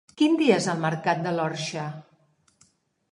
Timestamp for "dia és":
0.37-0.67